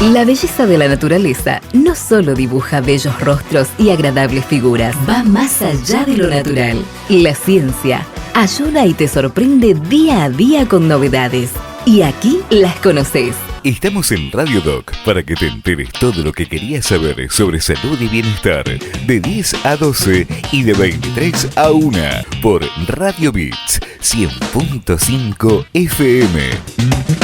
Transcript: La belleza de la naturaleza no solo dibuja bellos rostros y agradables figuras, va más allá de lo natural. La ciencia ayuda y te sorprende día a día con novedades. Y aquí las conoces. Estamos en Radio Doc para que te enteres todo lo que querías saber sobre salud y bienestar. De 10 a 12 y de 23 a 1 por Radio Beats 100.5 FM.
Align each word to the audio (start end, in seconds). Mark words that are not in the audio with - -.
La 0.00 0.26
belleza 0.26 0.66
de 0.66 0.76
la 0.76 0.88
naturaleza 0.88 1.62
no 1.72 1.94
solo 1.94 2.34
dibuja 2.34 2.82
bellos 2.82 3.18
rostros 3.22 3.68
y 3.78 3.88
agradables 3.88 4.44
figuras, 4.44 4.94
va 5.08 5.22
más 5.22 5.62
allá 5.62 6.04
de 6.04 6.18
lo 6.18 6.28
natural. 6.28 6.84
La 7.08 7.34
ciencia 7.34 8.06
ayuda 8.34 8.84
y 8.84 8.92
te 8.92 9.08
sorprende 9.08 9.72
día 9.74 10.24
a 10.24 10.28
día 10.28 10.68
con 10.68 10.86
novedades. 10.86 11.50
Y 11.86 12.02
aquí 12.02 12.40
las 12.50 12.76
conoces. 12.76 13.36
Estamos 13.64 14.12
en 14.12 14.30
Radio 14.32 14.60
Doc 14.60 14.92
para 15.02 15.22
que 15.22 15.34
te 15.34 15.46
enteres 15.46 15.90
todo 15.92 16.22
lo 16.22 16.30
que 16.30 16.46
querías 16.46 16.84
saber 16.84 17.30
sobre 17.30 17.62
salud 17.62 17.98
y 17.98 18.08
bienestar. 18.08 18.64
De 19.06 19.18
10 19.18 19.64
a 19.64 19.76
12 19.76 20.26
y 20.52 20.62
de 20.62 20.74
23 20.74 21.56
a 21.56 21.70
1 21.70 21.98
por 22.42 22.62
Radio 22.86 23.32
Beats 23.32 23.80
100.5 24.02 25.66
FM. 25.72 27.15